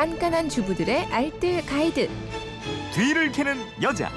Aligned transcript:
깐깐한 0.00 0.48
주부들의 0.48 1.12
알뜰 1.12 1.66
가이드. 1.66 2.08
뒤를 2.94 3.30
캐는 3.32 3.58
여자. 3.82 4.10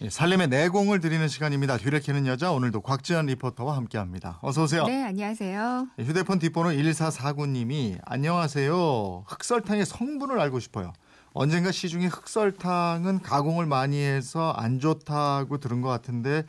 예, 0.00 0.08
살림의 0.08 0.46
내공을 0.46 1.00
드리는 1.00 1.26
시간입니다. 1.26 1.76
뒤를 1.76 1.98
캐는 1.98 2.28
여자 2.28 2.52
오늘도 2.52 2.82
곽지연 2.82 3.26
리포터와 3.26 3.74
함께합니다. 3.76 4.38
어서 4.42 4.62
오세요. 4.62 4.84
네, 4.86 5.02
안녕하세요. 5.02 5.88
예, 5.98 6.02
휴대폰 6.04 6.38
뒷번호 6.38 6.70
1449님이 6.70 7.98
안녕하세요. 8.04 9.24
흑설탕의 9.26 9.84
성분을 9.84 10.38
알고 10.38 10.60
싶어요. 10.60 10.92
언젠가 11.32 11.70
시중에 11.70 12.06
흑설탕은 12.06 13.20
가공을 13.22 13.66
많이 13.66 13.98
해서 14.00 14.52
안 14.56 14.80
좋다고 14.80 15.58
들은 15.58 15.80
것 15.80 15.88
같은데 15.88 16.44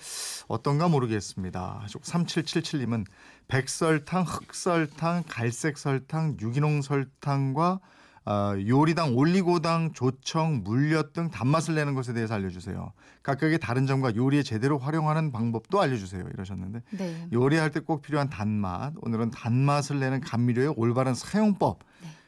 어떤가 0.47 0.87
모르겠습니다. 0.87 1.83
3777님은 1.87 3.05
백설탕, 3.47 4.23
흑설탕, 4.23 5.23
갈색설탕, 5.27 6.37
유기농 6.41 6.81
설탕과 6.81 7.79
어, 8.23 8.53
요리당, 8.67 9.15
올리고당, 9.17 9.93
조청, 9.93 10.61
물엿 10.63 11.11
등 11.13 11.31
단맛을 11.31 11.73
내는 11.73 11.95
것에 11.95 12.13
대해서 12.13 12.35
알려주세요. 12.35 12.93
각각의 13.23 13.57
다른 13.59 13.87
점과 13.87 14.15
요리에 14.15 14.43
제대로 14.43 14.77
활용하는 14.77 15.31
방법도 15.31 15.81
알려주세요. 15.81 16.25
이러셨는데 16.31 16.81
네. 16.91 17.27
요리할 17.33 17.71
때 17.71 17.79
꼭 17.79 18.03
필요한 18.03 18.29
단맛. 18.29 18.93
오늘은 19.01 19.31
단맛을 19.31 19.99
내는 19.99 20.21
감미료의 20.21 20.75
올바른 20.77 21.15
사용법 21.15 21.79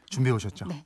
준비해 0.09 0.33
오셨죠. 0.35 0.65
네. 0.65 0.83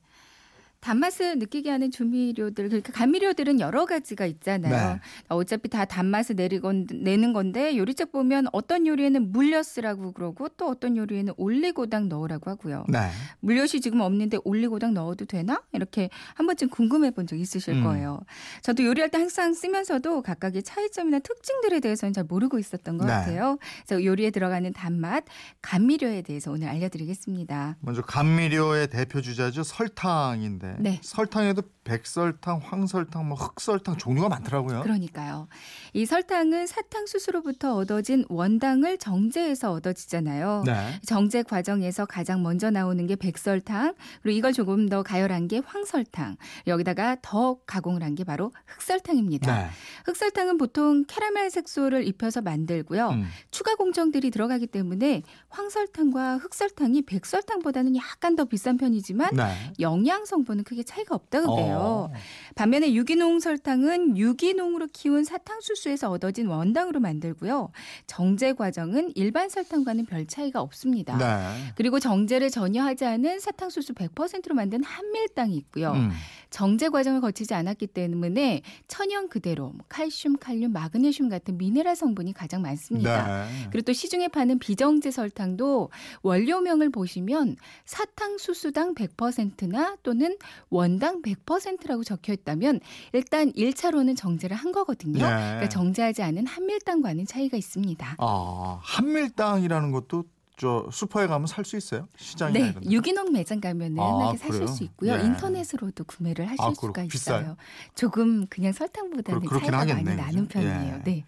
단맛을 0.80 1.38
느끼게 1.38 1.70
하는 1.70 1.90
조미료들, 1.90 2.68
그러니까 2.68 2.92
감미료들은 2.92 3.60
여러 3.60 3.84
가지가 3.84 4.26
있잖아요. 4.26 4.94
네. 4.94 5.00
어차피 5.28 5.68
다 5.68 5.84
단맛을 5.84 6.36
내리건, 6.36 6.86
내는 6.92 7.32
건데 7.32 7.76
요리책 7.76 8.12
보면 8.12 8.46
어떤 8.52 8.86
요리에는 8.86 9.32
물엿 9.32 9.64
쓰라고 9.64 10.12
그러고 10.12 10.48
또 10.50 10.68
어떤 10.68 10.96
요리에는 10.96 11.34
올리고당 11.36 12.08
넣으라고 12.08 12.50
하고요. 12.50 12.84
네. 12.88 13.10
물엿이 13.40 13.80
지금 13.80 14.00
없는데 14.00 14.38
올리고당 14.44 14.94
넣어도 14.94 15.24
되나? 15.24 15.62
이렇게 15.72 16.10
한 16.34 16.46
번쯤 16.46 16.68
궁금해 16.70 17.10
본 17.10 17.28
적 17.28 17.36
있으실 17.38 17.74
음. 17.74 17.84
거예요. 17.84 18.20
저도 18.62 18.84
요리할 18.84 19.10
때 19.10 19.18
항상 19.18 19.52
쓰면서도 19.52 20.22
각각의 20.22 20.62
차이점이나 20.62 21.18
특징들에 21.18 21.80
대해서는 21.80 22.14
잘 22.14 22.24
모르고 22.24 22.58
있었던 22.58 22.96
것 22.96 23.04
네. 23.04 23.12
같아요. 23.12 23.58
그래서 23.86 24.02
요리에 24.02 24.30
들어가는 24.30 24.72
단맛, 24.72 25.24
감미료에 25.60 26.22
대해서 26.22 26.50
오늘 26.52 26.68
알려드리겠습니다. 26.68 27.76
먼저 27.80 28.00
감미료의 28.00 28.88
대표 28.88 29.20
주자죠. 29.20 29.62
설탕인데 29.62 30.67
네. 30.78 31.00
설탕에도 31.02 31.62
백설탕, 31.88 32.60
황설탕, 32.62 33.26
뭐 33.28 33.36
흑설탕 33.38 33.96
종류가 33.96 34.28
많더라고요. 34.28 34.82
그러니까요. 34.82 35.48
이 35.94 36.04
설탕은 36.04 36.66
사탕수수로부터 36.66 37.74
얻어진 37.76 38.26
원당을 38.28 38.98
정제해서 38.98 39.72
얻어지잖아요. 39.72 40.64
네. 40.66 41.00
정제 41.06 41.42
과정에서 41.44 42.04
가장 42.04 42.42
먼저 42.42 42.70
나오는 42.70 43.06
게 43.06 43.16
백설탕, 43.16 43.94
그리고 44.22 44.36
이걸 44.38 44.52
조금 44.52 44.88
더 44.90 45.02
가열한 45.02 45.48
게 45.48 45.62
황설탕, 45.64 46.36
여기다가 46.66 47.16
더 47.22 47.56
가공을 47.66 48.02
한 48.02 48.18
게 48.18 48.24
바로 48.24 48.52
흑설탕입니다. 48.66 49.54
네. 49.54 49.68
흑설탕은 50.06 50.58
보통 50.58 51.04
캐러멜 51.06 51.50
색소를 51.50 52.04
입혀서 52.08 52.40
만들고요. 52.40 53.10
음. 53.10 53.26
추가 53.52 53.76
공정들이 53.76 54.30
들어가기 54.32 54.66
때문에 54.66 55.22
황설탕과 55.50 56.38
흑설탕이 56.38 57.02
백설탕보다는 57.02 57.94
약간 57.96 58.34
더 58.34 58.44
비싼 58.46 58.76
편이지만 58.76 59.30
네. 59.34 59.72
영양 59.78 60.24
성분은 60.24 60.64
크게 60.64 60.82
차이가 60.82 61.14
없다고 61.14 61.54
그래요. 61.78 62.10
어. 62.12 62.12
반면에 62.54 62.92
유기농 62.92 63.40
설탕은 63.40 64.16
유기농으로 64.16 64.88
키운 64.92 65.24
사탕수수에서 65.24 66.10
얻어진 66.10 66.48
원당으로 66.48 67.00
만들고요. 67.00 67.70
정제 68.06 68.54
과정은 68.54 69.12
일반 69.14 69.48
설탕과는 69.48 70.06
별 70.06 70.26
차이가 70.26 70.60
없습니다. 70.60 71.16
네. 71.16 71.72
그리고 71.76 72.00
정제를 72.00 72.50
전혀 72.50 72.82
하지 72.82 73.04
않은 73.04 73.38
사탕수수 73.38 73.94
100%로 73.94 74.54
만든 74.54 74.82
한밀당이 74.82 75.56
있고요. 75.56 75.92
음. 75.92 76.10
정제 76.50 76.88
과정을 76.88 77.20
거치지 77.20 77.54
않았기 77.54 77.88
때문에 77.88 78.62
천연 78.88 79.28
그대로 79.28 79.70
뭐 79.70 79.84
칼슘, 79.88 80.38
칼륨, 80.38 80.72
마그네슘 80.72 81.28
같은 81.28 81.58
미네랄 81.58 81.94
성분이 81.94 82.32
가장 82.32 82.62
많습니다. 82.62 83.46
네. 83.46 83.68
그리고 83.70 83.84
또 83.86 83.92
시중에 83.92 84.28
파는 84.28 84.58
비정제 84.58 85.10
설탕도 85.10 85.90
원료명을 86.22 86.90
보시면 86.90 87.56
사탕수수당 87.84 88.94
100%나 88.94 89.96
또는 90.02 90.36
원당 90.70 91.22
100% 91.22 91.67
라고 91.86 92.04
적혀 92.04 92.32
있다면 92.32 92.80
일단 93.12 93.52
1차로는 93.52 94.16
정제를 94.16 94.56
한 94.56 94.72
거거든요. 94.72 95.18
네. 95.18 95.28
그러니까 95.28 95.68
정제하지 95.68 96.22
않은 96.22 96.46
한밀당과는 96.46 97.26
차이가 97.26 97.56
있습니다. 97.56 98.16
아, 98.18 98.78
한밀당이라는 98.82 99.92
것도 99.92 100.24
저 100.58 100.88
슈퍼에 100.92 101.28
가면 101.28 101.46
살 101.46 101.64
수 101.64 101.76
있어요? 101.76 102.08
시장이나 102.16 102.58
네, 102.58 102.70
이런 102.70 102.82
데? 102.82 102.90
유기농 102.90 103.32
매장 103.32 103.60
가면은 103.60 104.00
아, 104.00 104.16
흔하게 104.16 104.38
사실 104.38 104.52
그래요? 104.54 104.66
수 104.66 104.84
있고요. 104.84 105.16
네. 105.16 105.24
인터넷으로도 105.26 106.02
구매를 106.04 106.46
하실 106.46 106.56
아, 106.60 106.72
수가 106.74 107.02
있어요. 107.02 107.08
비싸요? 107.08 107.56
조금 107.94 108.46
그냥 108.48 108.72
설탕보다는 108.72 109.40
그렇긴 109.42 109.70
차이가 109.70 109.76
많이 109.78 109.92
하겠네, 109.92 110.16
나는 110.16 110.48
그죠? 110.48 110.58
편이에요. 110.60 110.94
예. 110.96 111.02
네. 111.04 111.24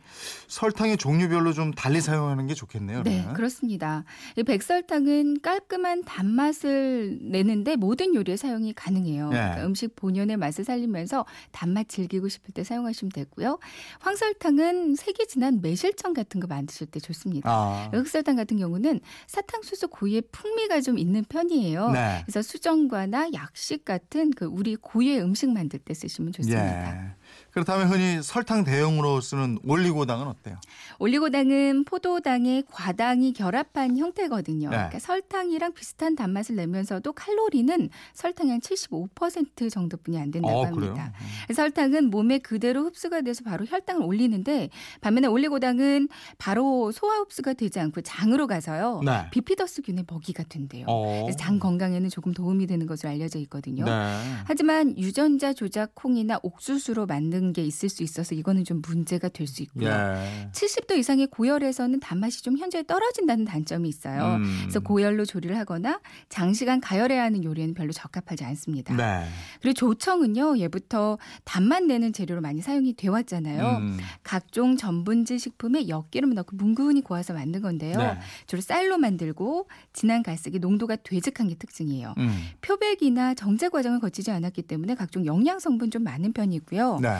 설탕의 0.48 0.96
종류별로 0.96 1.52
좀 1.52 1.70
달리 1.72 2.00
사용하는 2.00 2.48
게 2.48 2.54
좋겠네요. 2.54 3.02
네, 3.04 3.18
그러면. 3.18 3.34
그렇습니다. 3.34 4.04
이 4.36 4.42
백설탕은 4.42 5.42
깔끔한 5.42 6.04
단맛을 6.04 7.18
내는데 7.22 7.76
모든 7.76 8.14
요리에 8.16 8.36
사용이 8.36 8.72
가능해요. 8.72 9.28
네. 9.28 9.36
그러니까 9.36 9.66
음식 9.66 9.94
본연의 9.94 10.38
맛을 10.38 10.64
살리면서 10.64 11.24
단맛 11.52 11.88
즐기고 11.88 12.28
싶을 12.28 12.52
때 12.52 12.64
사용하시면 12.64 13.12
되고요. 13.12 13.58
황설탕은 14.00 14.96
색이 14.96 15.26
진한 15.28 15.60
매실청 15.60 16.14
같은 16.14 16.40
거 16.40 16.46
만드실 16.48 16.88
때 16.88 16.98
좋습니다. 16.98 17.48
아. 17.50 17.90
흑설탕 17.92 18.34
같은 18.36 18.56
경우는 18.58 19.00
사탕수수 19.26 19.88
고유의 19.88 20.22
풍미가 20.32 20.80
좀 20.80 20.98
있는 20.98 21.24
편이에요. 21.24 21.90
네. 21.90 22.22
그래서 22.24 22.42
수정과나 22.42 23.30
약식 23.34 23.84
같은 23.84 24.30
그 24.30 24.44
우리 24.44 24.76
고유의 24.76 25.22
음식 25.22 25.50
만들 25.50 25.78
때 25.78 25.94
쓰시면 25.94 26.32
좋습니다. 26.32 27.06
예. 27.06 27.19
그렇다면 27.52 27.88
흔히 27.88 28.22
설탕 28.22 28.64
대용으로 28.64 29.20
쓰는 29.20 29.58
올리고당은 29.64 30.26
어때요? 30.26 30.56
올리고당은 30.98 31.84
포도당의 31.84 32.64
과당이 32.70 33.32
결합한 33.32 33.96
형태거든요. 33.96 34.68
네. 34.70 34.76
그러니까 34.76 34.98
설탕이랑 34.98 35.72
비슷한 35.74 36.14
단맛을 36.14 36.56
내면서도 36.56 37.12
칼로리는 37.12 37.88
설탕의 38.14 38.52
한 38.52 38.60
75% 38.60 39.70
정도뿐이 39.70 40.18
안 40.18 40.30
된다고 40.30 40.60
어? 40.60 40.66
합니다. 40.66 41.12
설탕은 41.52 42.10
몸에 42.10 42.38
그대로 42.38 42.84
흡수가 42.84 43.22
돼서 43.22 43.42
바로 43.44 43.64
혈당을 43.64 44.02
올리는데 44.04 44.70
반면에 45.00 45.26
올리고당은 45.26 46.08
바로 46.38 46.92
소화 46.92 47.16
흡수가 47.18 47.54
되지 47.54 47.80
않고 47.80 48.02
장으로 48.02 48.46
가서요. 48.46 49.00
네. 49.04 49.26
비피더스균의 49.30 50.04
먹이가 50.08 50.44
된대요. 50.48 50.86
어. 50.88 51.22
그래서 51.22 51.38
장 51.38 51.58
건강에는 51.58 52.08
조금 52.10 52.32
도움이 52.32 52.66
되는 52.66 52.86
것으로 52.86 53.10
알려져 53.10 53.38
있거든요. 53.40 53.84
네. 53.84 54.20
하지만 54.44 54.96
유전자 54.98 55.52
조작 55.52 55.94
콩이나 55.94 56.38
옥수수로 56.42 57.06
만든 57.06 57.49
게 57.52 57.62
있을 57.62 57.88
수 57.88 58.02
있어서 58.02 58.34
이거는 58.34 58.64
좀 58.64 58.80
문제가 58.86 59.28
될 59.28 59.50
수 59.50 59.62
있고요. 59.64 59.88
예. 59.88 60.48
70도 60.52 60.96
이상의 60.96 61.26
고열에서는 61.26 61.98
단맛이 62.00 62.42
좀 62.42 62.56
현저히 62.56 62.86
떨어진다는 62.86 63.44
단점이 63.44 63.88
있어요. 63.88 64.36
음. 64.36 64.58
그래서 64.62 64.80
고열로 64.80 65.24
조리를 65.24 65.56
하거나 65.58 66.00
장시간 66.28 66.80
가열해야 66.80 67.24
하는 67.24 67.42
요리에는 67.44 67.74
별로 67.74 67.92
적합하지 67.92 68.44
않습니다. 68.44 68.94
네. 68.94 69.26
그리고 69.60 69.74
조청은요, 69.74 70.58
예부터 70.58 71.18
단맛 71.44 71.82
내는 71.82 72.12
재료로 72.12 72.40
많이 72.40 72.62
사용이 72.62 72.94
되어 72.94 73.12
왔잖아요. 73.12 73.78
음. 73.78 73.98
각종 74.22 74.76
전분질 74.76 75.38
식품에 75.40 75.88
엿기름 75.88 76.30
넣고 76.34 76.56
뭉근히 76.56 77.02
고아서 77.02 77.34
만든 77.34 77.60
건데요. 77.60 77.98
네. 77.98 78.18
주로 78.46 78.62
쌀로 78.62 78.98
만들고 78.98 79.68
진한 79.92 80.22
갈색이 80.22 80.60
농도가 80.60 80.96
되직한 80.96 81.48
게 81.48 81.56
특징이에요. 81.56 82.14
음. 82.18 82.44
표백이나 82.60 83.34
정제 83.34 83.68
과정을 83.68 83.98
거치지 84.00 84.30
않았기 84.30 84.62
때문에 84.62 84.94
각종 84.94 85.26
영양 85.26 85.58
성분 85.58 85.90
좀 85.90 86.04
많은 86.04 86.32
편이고요. 86.32 87.00
네. 87.02 87.18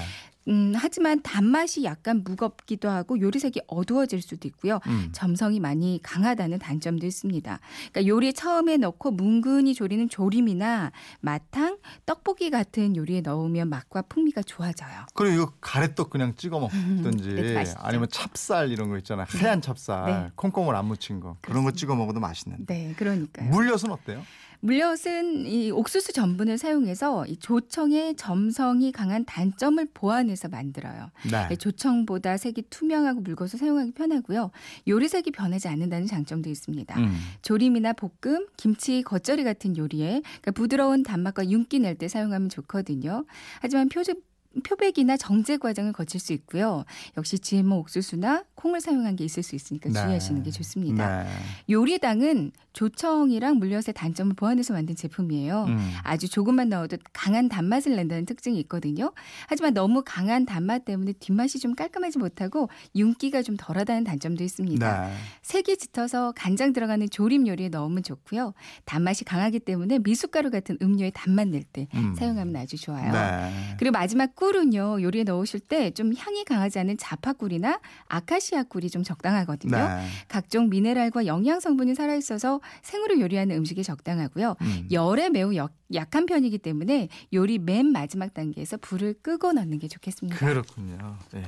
음, 0.49 0.73
하지만 0.75 1.21
단맛이 1.23 1.85
약간 1.85 2.23
무겁기도 2.25 2.89
하고 2.89 3.21
요리색이 3.21 3.63
어두워질 3.67 4.23
수도 4.23 4.49
있고요. 4.49 4.81
음. 4.87 5.11
점성이 5.13 5.61
많이 5.61 6.01
강하다는 6.03 6.59
단점도 6.59 7.07
있습니다. 7.07 7.61
그러니까 7.93 8.07
요리 8.09 8.33
처음에 8.33 8.77
넣고 8.79 9.11
뭉근히 9.11 9.75
조리는 9.75 10.09
조림이나 10.09 10.93
마탕, 11.21 11.79
떡볶이 12.07 12.51
같은 12.51 12.97
요리에 12.97 13.21
넣으면 13.21 13.69
맛과 13.69 14.03
풍미가 14.03 14.43
좋아져요. 14.43 15.07
그리고 15.15 15.35
이거 15.35 15.53
가래떡 15.61 16.11
그냥 16.11 16.35
찍어 16.37 16.59
먹든지 16.61 17.35
네. 17.35 17.65
아니면 17.79 18.09
찹쌀 18.11 18.71
이런 18.71 18.89
거 18.89 18.99
있잖아요. 18.99 19.27
하얀 19.29 19.61
찹쌀. 19.61 20.07
네. 20.07 20.31
콩고물 20.35 20.75
안 20.75 20.87
묻힌 20.87 21.21
거. 21.21 21.37
그런 21.43 21.65
거 21.65 21.71
찍어 21.73 21.95
먹어도 21.95 22.21
맛있는데. 22.21 22.65
네, 22.75 22.95
그러니까요. 22.97 23.49
물엿은 23.51 23.91
어때요? 23.91 24.23
물엿은 24.61 25.47
이 25.47 25.71
옥수수 25.71 26.13
전분을 26.13 26.59
사용해서 26.59 27.27
이 27.27 27.37
조청의 27.37 28.17
점성이 28.17 28.93
강한 28.93 29.25
단점을 29.25 29.85
보완해서 29.95 30.49
만들어요. 30.49 31.11
네. 31.31 31.57
조청보다 31.57 32.37
색이 32.37 32.65
투명하고 32.71 33.21
묽어서 33.23 33.57
사용하기 33.57 33.93
편하고요. 33.93 34.51
요리색이 34.87 35.31
변하지 35.33 35.69
않는다는 35.69 36.07
장점도 36.07 36.51
있습니다. 36.51 36.99
음. 36.99 37.17
조림이나 37.43 37.95
볶음, 37.95 38.47
김치, 38.57 39.03
겉절이 39.03 39.45
같은 39.45 39.77
요리에 39.77 40.21
그러니까 40.23 40.51
부드러운 40.53 41.03
단맛과 41.03 41.49
윤기 41.49 41.79
낼 41.81 41.91
때 42.01 42.07
사용하면 42.09 42.49
좋거든요. 42.49 43.25
하지만 43.61 43.89
표준 43.89 44.15
표백이나 44.65 45.17
정제 45.17 45.59
과정을 45.59 45.93
거칠 45.93 46.19
수 46.21 46.33
있고요. 46.33 46.85
역시 47.17 47.39
GMO 47.39 47.79
옥수수나 47.79 48.45
콩을 48.57 48.81
사용한 48.81 49.17
게 49.17 49.25
있을 49.25 49.43
수 49.43 49.55
있으니까 49.55 49.91
네. 49.91 50.01
주의하시는 50.01 50.43
게 50.43 50.51
좋습니다. 50.51 51.23
네. 51.23 51.31
요리당은 51.71 52.53
조청이랑 52.73 53.57
물엿의 53.59 53.95
단점을 53.95 54.35
보완해서 54.35 54.73
만든 54.75 54.95
제품이에요. 54.95 55.65
음. 55.65 55.93
아주 56.03 56.29
조금만 56.29 56.69
넣어도 56.69 56.97
강한 57.13 57.49
단맛을 57.49 57.97
낸다는 57.97 58.27
특징이 58.27 58.59
있거든요. 58.61 59.13
하지만 59.49 59.75
너무 59.75 60.03
강한 60.05 60.47
단맛 60.47 60.85
때문에 60.85 61.13
뒷맛이 61.15 61.59
좀 61.59 61.75
깔끔하지 61.75 62.19
못하고 62.19 62.69
윤기가 62.95 63.43
좀 63.43 63.57
덜하다는 63.57 64.05
단점도 64.05 64.45
있습니다. 64.45 65.07
네. 65.07 65.15
색이 65.43 65.79
짙어서 65.79 66.33
간장 66.37 66.73
들어가는 66.73 67.09
조림 67.11 67.47
요리에 67.47 67.69
넣으면 67.69 68.03
좋고요. 68.03 68.55
단맛이 68.85 69.25
강하기 69.25 69.61
때문에 69.61 69.99
미숫가루 70.01 70.51
같은 70.51 70.77
음료에 70.83 71.11
단맛 71.11 71.49
낼때 71.49 71.89
음. 71.95 72.15
사용하면 72.15 72.57
아주 72.57 72.77
좋아요. 72.77 73.13
네. 73.13 73.77
그리고 73.79 73.93
마지막 73.93 74.35
꿀은요. 74.41 75.03
요리에 75.03 75.25
넣으실 75.25 75.61
때 75.61 75.91
좀 75.93 76.13
향이 76.17 76.45
강하지 76.45 76.79
않은 76.79 76.97
자파꿀이나 76.97 77.79
아카시아 78.07 78.63
꿀이 78.65 78.89
좀 78.91 79.03
적당하거든요. 79.03 79.77
네. 79.77 80.07
각종 80.29 80.69
미네랄과 80.71 81.27
영양 81.27 81.61
성분이 81.61 81.95
살아 81.95 82.15
있어서 82.15 82.61
생으로 82.83 83.21
요리하는 83.21 83.57
음식에 83.57 83.83
적당하고요. 83.83 84.57
음. 84.63 84.89
열에 84.91 85.29
매우 85.31 85.55
역- 85.55 85.73
약한 85.93 86.25
편이기 86.27 86.59
때문에 86.59 87.09
요리 87.33 87.59
맨 87.59 87.87
마지막 87.93 88.33
단계에서 88.33 88.77
불을 88.79 89.15
끄고 89.23 89.53
넣는 89.53 89.79
게 89.79 89.89
좋겠습니다. 89.89 90.39
그렇군요. 90.39 91.17
예. 91.35 91.43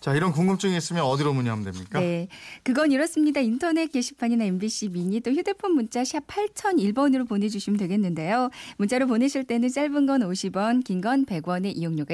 자, 0.00 0.14
이런 0.14 0.30
궁금증이 0.32 0.76
있으면 0.76 1.04
어디로 1.04 1.32
문의하면 1.32 1.64
됩니까? 1.64 1.98
네. 1.98 2.28
그건 2.62 2.92
이렇습니다. 2.92 3.40
인터넷 3.40 3.86
게시판이나 3.90 4.44
MBC 4.44 4.90
미니 4.90 5.20
또 5.20 5.30
휴대폰 5.32 5.72
문자 5.72 6.04
샵 6.04 6.26
8001번으로 6.26 7.26
보내주시면 7.26 7.78
되겠는데요. 7.78 8.50
문자로 8.76 9.06
보내실 9.06 9.44
때는 9.44 9.70
짧은 9.70 10.06
건 10.06 10.20
50원, 10.20 10.84
긴 10.84 11.00
건 11.00 11.26
100원의 11.26 11.76
이용료가 11.76 12.13